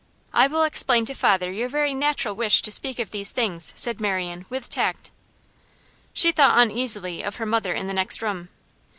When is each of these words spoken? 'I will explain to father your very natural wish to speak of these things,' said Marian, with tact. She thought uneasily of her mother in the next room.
'I 0.33 0.47
will 0.47 0.63
explain 0.63 1.05
to 1.05 1.13
father 1.13 1.51
your 1.51 1.69
very 1.69 1.93
natural 1.93 2.33
wish 2.33 2.63
to 2.63 2.71
speak 2.71 2.97
of 2.97 3.11
these 3.11 3.29
things,' 3.29 3.71
said 3.75 4.01
Marian, 4.01 4.47
with 4.49 4.67
tact. 4.67 5.11
She 6.11 6.31
thought 6.31 6.57
uneasily 6.57 7.21
of 7.21 7.35
her 7.35 7.45
mother 7.45 7.75
in 7.75 7.85
the 7.85 7.93
next 7.93 8.23
room. 8.23 8.49